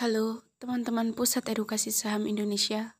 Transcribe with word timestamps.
Halo, 0.00 0.48
teman-teman 0.56 1.12
Pusat 1.12 1.52
Edukasi 1.52 1.92
Saham 1.92 2.24
Indonesia. 2.24 2.96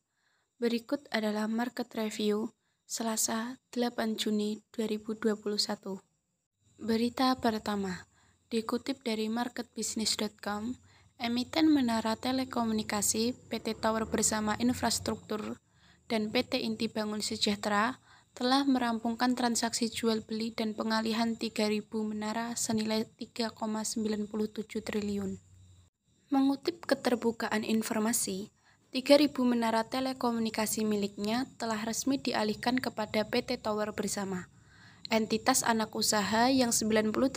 Berikut 0.61 1.01
adalah 1.09 1.49
market 1.49 1.89
review 1.97 2.53
Selasa 2.85 3.57
8 3.73 4.21
Juni 4.21 4.61
2021. 4.77 5.97
Berita 6.77 7.33
pertama, 7.41 8.05
dikutip 8.53 9.01
dari 9.01 9.33
marketbusiness.com, 9.33 10.77
emiten 11.17 11.73
menara 11.73 12.21
telekomunikasi 12.21 13.49
PT 13.49 13.81
Tower 13.81 14.05
Bersama 14.05 14.61
Infrastruktur 14.61 15.57
dan 16.05 16.29
PT 16.29 16.61
Inti 16.61 16.93
Bangun 16.93 17.25
Sejahtera 17.25 17.97
telah 18.37 18.69
merampungkan 18.69 19.33
transaksi 19.33 19.89
jual 19.89 20.21
beli 20.21 20.53
dan 20.53 20.77
pengalihan 20.77 21.33
3.000 21.33 21.81
menara 22.05 22.53
senilai 22.61 23.09
3,97 23.17 24.85
triliun. 24.85 25.50
Mengutip 26.31 26.87
keterbukaan 26.87 27.67
informasi, 27.67 28.55
3.000 28.95 29.35
menara 29.43 29.83
telekomunikasi 29.83 30.87
miliknya 30.87 31.51
telah 31.59 31.83
resmi 31.83 32.23
dialihkan 32.23 32.79
kepada 32.79 33.27
PT 33.27 33.59
Tower 33.59 33.91
Bersama, 33.91 34.47
entitas 35.11 35.67
anak 35.67 35.91
usaha 35.91 36.47
yang 36.47 36.71
98% 36.71 37.35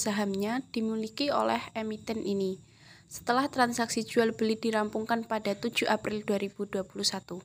sahamnya 0.00 0.64
dimiliki 0.72 1.28
oleh 1.28 1.60
emiten 1.76 2.24
ini, 2.24 2.56
setelah 3.04 3.52
transaksi 3.52 4.00
jual 4.00 4.32
beli 4.32 4.56
dirampungkan 4.56 5.28
pada 5.28 5.52
7 5.52 5.84
April 5.84 6.24
2021. 6.24 7.44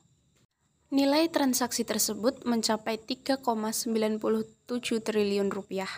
Nilai 0.95 1.27
transaksi 1.27 1.84
tersebut 1.84 2.48
mencapai 2.48 2.95
3,97 2.95 3.91
triliun 5.03 5.51
rupiah. 5.51 5.91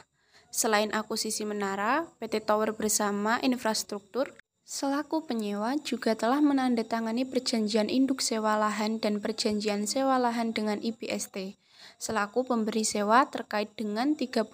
Selain 0.49 0.89
akuisisi 0.97 1.45
menara, 1.45 2.09
PT 2.17 2.41
Tower 2.41 2.73
Bersama 2.73 3.37
Infrastruktur 3.45 4.33
Selaku 4.63 5.27
penyewa 5.27 5.75
juga 5.83 6.15
telah 6.15 6.39
menandatangani 6.39 7.27
perjanjian 7.27 7.91
induk 7.91 8.23
sewa 8.23 8.55
lahan 8.55 8.97
dan 8.97 9.19
perjanjian 9.19 9.85
sewa 9.85 10.15
lahan 10.17 10.55
dengan 10.55 10.79
IBST 10.79 11.59
selaku 11.99 12.47
pemberi 12.47 12.83
sewa 12.83 13.27
terkait 13.27 13.71
dengan 13.79 14.15
32 14.15 14.49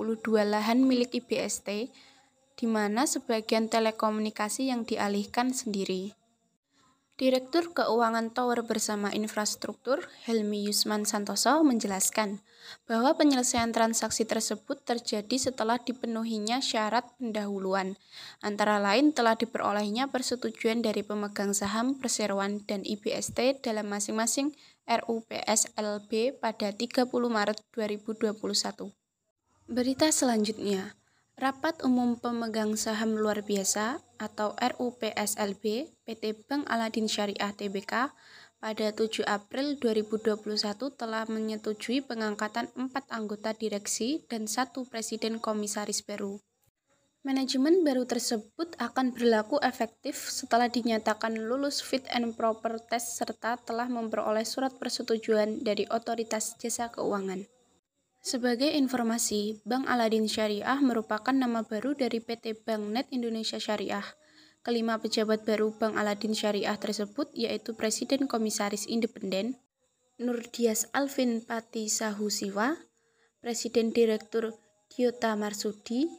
lahan 0.46 0.86
milik 0.86 1.18
IBST 1.24 1.90
di 2.60 2.68
mana 2.68 3.08
sebagian 3.08 3.72
telekomunikasi 3.72 4.68
yang 4.68 4.84
dialihkan 4.84 5.56
sendiri. 5.56 6.19
Direktur 7.20 7.76
Keuangan 7.76 8.32
Tower 8.32 8.64
Bersama 8.64 9.12
Infrastruktur, 9.12 10.08
Helmi 10.24 10.64
Yusman 10.64 11.04
Santoso, 11.04 11.52
menjelaskan 11.68 12.40
bahwa 12.88 13.12
penyelesaian 13.20 13.76
transaksi 13.76 14.24
tersebut 14.24 14.80
terjadi 14.88 15.36
setelah 15.36 15.76
dipenuhinya 15.84 16.64
syarat 16.64 17.04
pendahuluan, 17.20 18.00
antara 18.40 18.80
lain 18.80 19.12
telah 19.12 19.36
diperolehnya 19.36 20.08
persetujuan 20.08 20.80
dari 20.80 21.04
pemegang 21.04 21.52
saham 21.52 22.00
perseroan 22.00 22.64
dan 22.64 22.88
IBST 22.88 23.68
dalam 23.68 23.92
masing-masing 23.92 24.56
RUPSLB 24.88 26.40
pada 26.40 26.72
30 26.72 27.04
Maret 27.04 27.60
2021. 27.76 28.96
Berita 29.68 30.08
selanjutnya, 30.08 30.96
Rapat 31.36 31.84
Umum 31.84 32.16
Pemegang 32.16 32.80
Saham 32.80 33.20
Luar 33.20 33.44
Biasa 33.44 34.08
atau 34.20 34.54
RUPSLB 34.60 35.88
PT 36.04 36.24
Bank 36.46 36.68
Aladin 36.68 37.08
Syariah 37.08 37.56
Tbk 37.56 38.12
pada 38.60 38.88
7 38.92 39.24
April 39.24 39.80
2021 39.80 40.36
telah 41.00 41.24
menyetujui 41.32 42.04
pengangkatan 42.04 42.68
empat 42.76 43.08
anggota 43.08 43.56
direksi 43.56 44.28
dan 44.28 44.52
satu 44.52 44.84
presiden 44.84 45.40
komisaris 45.40 46.04
baru. 46.04 46.44
Manajemen 47.20 47.84
baru 47.84 48.08
tersebut 48.08 48.80
akan 48.80 49.12
berlaku 49.12 49.60
efektif 49.60 50.16
setelah 50.32 50.72
dinyatakan 50.72 51.36
lulus 51.36 51.84
fit 51.84 52.08
and 52.16 52.32
proper 52.36 52.80
test 52.80 53.20
serta 53.20 53.60
telah 53.60 53.92
memperoleh 53.92 54.48
surat 54.48 54.72
persetujuan 54.80 55.60
dari 55.64 55.84
otoritas 55.92 56.56
jasa 56.56 56.88
keuangan. 56.88 57.59
Sebagai 58.20 58.68
informasi, 58.76 59.64
Bank 59.64 59.88
Aladin 59.88 60.28
Syariah 60.28 60.76
merupakan 60.84 61.32
nama 61.32 61.64
baru 61.64 61.96
dari 61.96 62.20
PT 62.20 62.68
Bank 62.68 62.84
Net 62.92 63.08
Indonesia 63.16 63.56
Syariah. 63.56 64.04
Kelima 64.60 65.00
pejabat 65.00 65.48
baru 65.48 65.72
Bank 65.72 65.96
Aladin 65.96 66.36
Syariah 66.36 66.76
tersebut 66.76 67.32
yaitu 67.32 67.80
Presiden 67.80 68.28
Komisaris 68.28 68.92
Independen, 68.92 69.56
Nurdias 70.20 70.92
Alvin 70.92 71.40
Pati 71.40 71.88
Sahusiwa, 71.88 72.76
Presiden 73.40 73.96
Direktur 73.96 74.52
Gyota 74.92 75.40
Marsudi, 75.40 76.12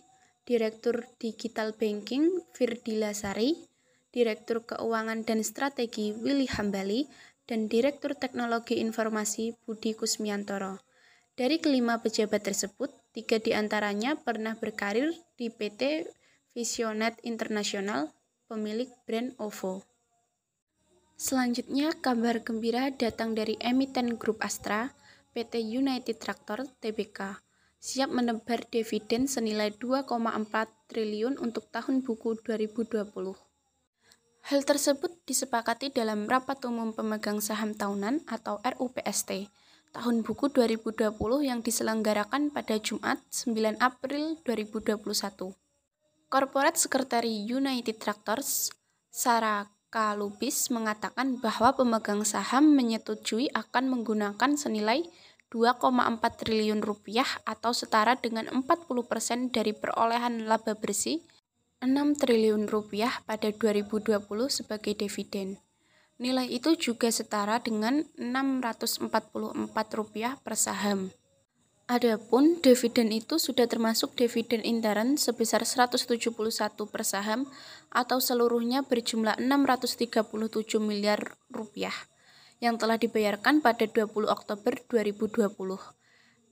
Direktur 0.48 1.04
Digital 1.20 1.76
Banking 1.76 2.40
Firdila 2.56 3.12
Sari, 3.12 3.60
Direktur 4.08 4.64
Keuangan 4.64 5.20
dan 5.28 5.44
Strategi 5.44 6.16
Willy 6.16 6.48
Hambali, 6.48 7.04
dan 7.44 7.68
Direktur 7.68 8.16
Teknologi 8.16 8.80
Informasi 8.80 9.52
Budi 9.68 9.92
Kusmiantoro. 9.92 10.89
Dari 11.38 11.62
kelima 11.62 12.02
pejabat 12.02 12.42
tersebut, 12.42 12.90
tiga 13.14 13.38
di 13.38 13.54
antaranya 13.54 14.18
pernah 14.18 14.58
berkarir 14.58 15.14
di 15.38 15.50
PT 15.50 16.06
Visionet 16.50 17.18
Internasional, 17.22 18.10
pemilik 18.50 18.90
brand 19.06 19.34
OVO. 19.38 19.86
Selanjutnya, 21.14 21.94
kabar 21.94 22.40
gembira 22.42 22.90
datang 22.90 23.36
dari 23.36 23.54
emiten 23.60 24.16
grup 24.16 24.40
Astra, 24.42 24.90
PT 25.30 25.62
United 25.62 26.18
Tractor 26.18 26.66
Tbk, 26.82 27.38
siap 27.78 28.10
menebar 28.10 28.66
dividen 28.66 29.30
senilai 29.30 29.70
2,4 29.78 30.10
triliun 30.90 31.38
untuk 31.38 31.70
tahun 31.70 32.02
buku 32.02 32.42
2020. 32.42 33.06
Hal 34.40 34.60
tersebut 34.66 35.12
disepakati 35.28 35.92
dalam 35.94 36.26
Rapat 36.26 36.64
Umum 36.66 36.90
Pemegang 36.96 37.38
Saham 37.38 37.76
Tahunan 37.76 38.26
atau 38.26 38.58
RUPST 38.64 39.46
tahun 39.90 40.22
buku 40.22 40.54
2020 40.54 41.18
yang 41.42 41.60
diselenggarakan 41.60 42.54
pada 42.54 42.78
Jumat 42.78 43.18
9 43.30 43.78
April 43.82 44.38
2021. 44.46 45.54
Corporate 46.30 46.78
Secretary 46.78 47.42
United 47.42 47.98
Tractors, 47.98 48.70
Sarah 49.10 49.66
Kalubis 49.90 50.70
mengatakan 50.70 51.42
bahwa 51.42 51.74
pemegang 51.74 52.22
saham 52.22 52.78
menyetujui 52.78 53.50
akan 53.50 53.90
menggunakan 53.90 54.54
senilai 54.54 55.02
2,4 55.50 55.82
triliun 56.38 56.78
rupiah 56.78 57.26
atau 57.42 57.74
setara 57.74 58.14
dengan 58.14 58.46
40% 58.46 59.50
dari 59.50 59.74
perolehan 59.74 60.46
laba 60.46 60.78
bersih 60.78 61.26
6 61.82 61.90
triliun 62.22 62.70
rupiah 62.70 63.10
pada 63.26 63.50
2020 63.50 64.22
sebagai 64.46 64.94
dividen. 64.94 65.58
Nilai 66.20 66.52
itu 66.52 66.76
juga 66.76 67.08
setara 67.08 67.64
dengan 67.64 68.04
Rp644 68.20 69.72
per 70.44 70.52
saham. 70.52 71.08
Adapun 71.88 72.60
dividen 72.60 73.08
itu 73.08 73.40
sudah 73.40 73.64
termasuk 73.64 74.14
dividen 74.20 74.60
intern 74.60 75.16
sebesar 75.16 75.64
171 75.64 76.36
per 76.92 77.02
saham 77.08 77.48
atau 77.88 78.20
seluruhnya 78.20 78.84
berjumlah 78.84 79.40
637 79.40 80.28
miliar 80.78 81.40
rupiah 81.48 81.96
yang 82.60 82.76
telah 82.76 83.00
dibayarkan 83.00 83.64
pada 83.64 83.88
20 83.88 84.28
Oktober 84.28 84.76
2020. 84.92 85.50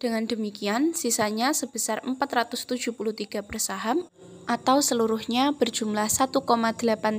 Dengan 0.00 0.24
demikian, 0.24 0.96
sisanya 0.96 1.52
sebesar 1.52 2.00
473 2.08 3.44
per 3.44 3.58
saham 3.60 4.08
atau 4.48 4.80
seluruhnya 4.80 5.52
berjumlah 5.52 6.08
1,8 6.08 6.40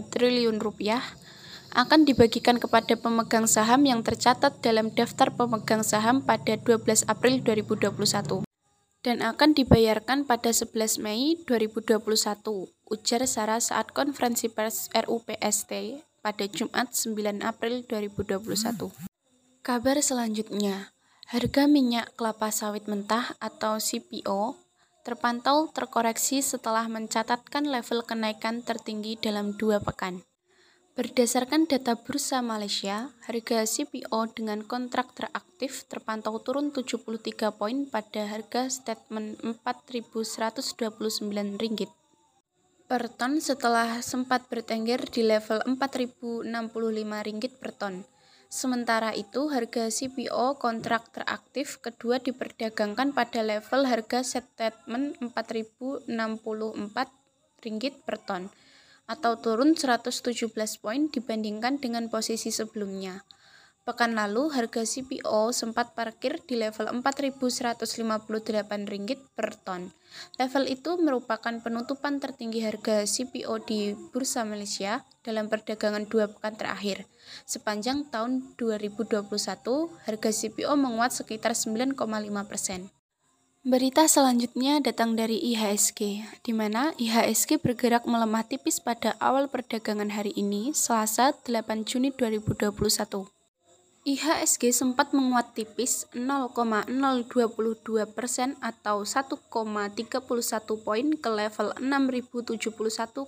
triliun 0.09 0.57
rupiah 0.57 1.05
akan 1.73 2.05
dibagikan 2.05 2.57
kepada 2.57 2.97
pemegang 2.97 3.45
saham 3.45 3.85
yang 3.85 4.01
tercatat 4.01 4.61
dalam 4.61 4.89
daftar 4.93 5.29
pemegang 5.33 5.85
saham 5.85 6.21
pada 6.21 6.57
12 6.57 7.05
April 7.05 7.41
2021 7.45 8.49
dan 8.99 9.23
akan 9.23 9.55
dibayarkan 9.55 10.27
pada 10.27 10.51
11 10.51 10.99
Mei 10.99 11.39
2021, 11.47 12.03
ujar 12.91 13.21
Sarah 13.23 13.63
saat 13.63 13.95
konferensi 13.95 14.51
pers 14.51 14.91
RUPST 14.91 16.03
pada 16.19 16.45
Jumat 16.51 16.91
9 16.91 17.39
April 17.39 17.87
2021. 17.87 18.91
Kabar 19.63 19.97
selanjutnya, 20.03 20.91
harga 21.31 21.63
minyak 21.71 22.11
kelapa 22.19 22.51
sawit 22.51 22.91
mentah 22.91 23.35
atau 23.39 23.79
CPO 23.79 24.59
terpantau 25.07 25.71
terkoreksi 25.71 26.43
setelah 26.43 26.85
mencatatkan 26.91 27.65
level 27.71 28.03
kenaikan 28.03 28.61
tertinggi 28.61 29.15
dalam 29.15 29.55
dua 29.55 29.79
pekan. 29.79 30.28
Berdasarkan 30.99 31.63
data 31.63 31.95
Bursa 31.95 32.43
Malaysia, 32.43 33.07
harga 33.23 33.63
CPO 33.63 34.35
dengan 34.35 34.67
kontrak 34.67 35.15
teraktif 35.15 35.87
terpantau 35.87 36.43
turun 36.43 36.75
73 36.75 37.55
poin 37.55 37.87
pada 37.87 38.27
harga 38.27 38.67
statement 38.67 39.39
Rp4.129 39.39 41.23
per 42.83 43.07
ton 43.15 43.39
setelah 43.39 44.03
sempat 44.03 44.51
bertengger 44.51 44.99
di 45.07 45.23
level 45.23 45.63
Rp4.065 45.79 47.47
per 47.47 47.71
ton. 47.79 48.03
Sementara 48.51 49.15
itu, 49.15 49.47
harga 49.55 49.87
CPO 49.87 50.59
kontrak 50.59 51.15
teraktif 51.15 51.79
kedua 51.79 52.19
diperdagangkan 52.19 53.15
pada 53.15 53.39
level 53.39 53.87
harga 53.87 54.19
statement 54.19 55.15
Rp4.064 55.23 58.03
per 58.03 58.19
ton 58.19 58.51
atau 59.09 59.41
turun 59.41 59.73
117 59.73 60.53
poin 60.77 61.09
dibandingkan 61.09 61.81
dengan 61.81 62.05
posisi 62.13 62.53
sebelumnya. 62.53 63.25
Pekan 63.89 64.13
lalu, 64.13 64.53
harga 64.53 64.85
CPO 64.85 65.49
sempat 65.49 65.97
parkir 65.97 66.37
di 66.45 66.61
level 66.61 67.01
Rp4.158 67.01 68.29
per 69.33 69.57
ton. 69.65 69.89
Level 70.37 70.69
itu 70.69 71.01
merupakan 71.01 71.57
penutupan 71.57 72.21
tertinggi 72.21 72.61
harga 72.61 73.01
CPO 73.01 73.65
di 73.65 73.97
Bursa 74.13 74.45
Malaysia 74.45 75.09
dalam 75.25 75.49
perdagangan 75.49 76.05
dua 76.05 76.29
pekan 76.29 76.53
terakhir. 76.53 77.09
Sepanjang 77.49 78.05
tahun 78.13 78.53
2021, 78.61 79.25
harga 80.05 80.29
CPO 80.37 80.73
menguat 80.77 81.09
sekitar 81.09 81.57
9,5 81.57 81.97
persen. 82.45 82.93
Berita 83.59 84.07
selanjutnya 84.07 84.79
datang 84.79 85.19
dari 85.19 85.35
IHSG, 85.35 86.23
di 86.47 86.55
mana 86.55 86.95
IHSG 86.95 87.59
bergerak 87.59 88.07
melemah 88.07 88.47
tipis 88.47 88.79
pada 88.79 89.19
awal 89.19 89.51
perdagangan 89.51 90.15
hari 90.15 90.31
ini, 90.39 90.71
Selasa 90.71 91.35
8 91.43 91.83
Juni 91.83 92.15
2021. 92.15 93.27
IHSG 94.07 94.71
sempat 94.71 95.11
menguat 95.11 95.59
tipis 95.59 96.07
0,022 96.15 96.87
persen 98.15 98.55
atau 98.63 99.03
1,31 99.03 99.51
poin 100.79 101.07
ke 101.19 101.27
level 101.27 101.75
6071,25 101.83 103.27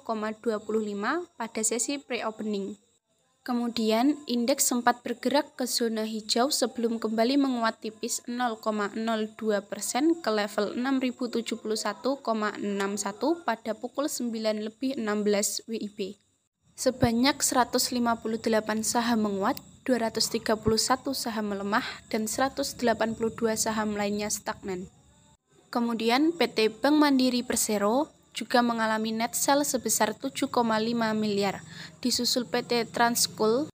pada 1.35 1.59
sesi 1.59 1.99
pre-opening. 1.99 2.79
Kemudian, 3.41 4.21
indeks 4.29 4.69
sempat 4.69 5.01
bergerak 5.01 5.57
ke 5.57 5.65
zona 5.65 6.05
hijau 6.05 6.53
sebelum 6.53 7.01
kembali 7.01 7.41
menguat 7.41 7.81
tipis 7.81 8.21
0,02 8.29 8.93
persen 9.65 10.13
ke 10.21 10.29
level 10.29 10.77
6071,61 10.77 12.21
pada 13.41 13.71
pukul 13.73 14.05
9 14.05 14.29
lebih 14.61 14.93
16 14.93 15.65
WIB. 15.65 16.21
Sebanyak 16.77 17.41
158 17.41 18.45
saham 18.85 19.25
menguat, 19.25 19.57
231 19.89 20.61
saham 21.17 21.45
melemah, 21.49 21.85
dan 22.13 22.29
182 22.29 22.77
saham 23.57 23.97
lainnya 23.97 24.29
stagnan. 24.29 24.85
Kemudian 25.73 26.29
PT 26.37 26.77
Bank 26.77 26.93
Mandiri 26.93 27.41
Persero 27.41 28.20
juga 28.31 28.63
mengalami 28.63 29.11
net 29.11 29.35
sell 29.35 29.63
sebesar 29.63 30.15
7,5 30.15 30.51
miliar, 31.15 31.63
disusul 31.99 32.47
PT 32.47 32.89
Transkul 32.91 33.67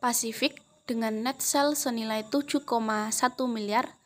Pasifik 0.00 0.64
dengan 0.88 1.24
net 1.24 1.44
sell 1.44 1.76
senilai 1.76 2.24
7,1 2.26 2.64
miliar. 3.48 3.96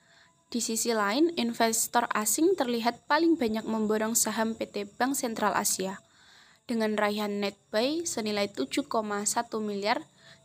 Di 0.52 0.60
sisi 0.60 0.93
lain, 0.93 1.32
investor 1.40 2.04
asing 2.12 2.58
terlihat 2.58 3.08
paling 3.08 3.40
banyak 3.40 3.64
memborong 3.64 4.12
saham 4.12 4.52
PT 4.52 4.84
Bank 5.00 5.16
Sentral 5.16 5.56
Asia 5.56 6.02
dengan 6.66 6.94
raihan 6.94 7.43
net 7.43 7.58
buy 7.69 8.06
senilai 8.06 8.48
7,1 8.48 8.88
miliar 9.60 10.00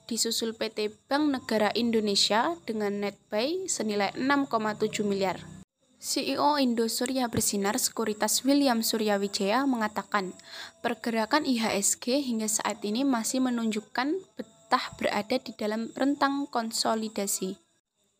disusul 0.07 0.55
PT 0.55 0.91
Bank 1.11 1.35
Negara 1.35 1.69
Indonesia 1.75 2.55
dengan 2.63 3.03
net 3.03 3.19
buy 3.27 3.67
senilai 3.67 4.15
6,7 4.15 5.03
miliar. 5.03 5.56
CEO 6.07 6.55
Indo 6.55 6.87
Surya 6.87 7.27
Bersinar 7.27 7.75
Sekuritas 7.75 8.47
William 8.47 8.79
Surya 8.79 9.19
Wijaya 9.19 9.67
mengatakan, 9.67 10.31
pergerakan 10.79 11.43
IHSG 11.43 12.23
hingga 12.23 12.47
saat 12.47 12.79
ini 12.87 13.03
masih 13.03 13.43
menunjukkan 13.43 14.15
betah 14.39 14.85
berada 14.95 15.35
di 15.35 15.51
dalam 15.59 15.91
rentang 15.99 16.47
konsolidasi. 16.47 17.59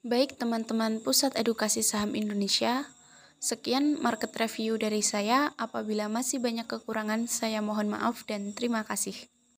Baik 0.04 0.36
teman-teman 0.36 1.00
Pusat 1.00 1.40
Edukasi 1.40 1.80
Saham 1.80 2.12
Indonesia, 2.12 2.92
sekian 3.40 4.04
market 4.04 4.36
review 4.36 4.76
dari 4.76 5.00
saya. 5.00 5.56
Apabila 5.56 6.12
masih 6.12 6.44
banyak 6.44 6.68
kekurangan, 6.68 7.32
saya 7.32 7.64
mohon 7.64 7.88
maaf 7.88 8.28
dan 8.28 8.52
terima 8.52 8.84
kasih. 8.84 9.16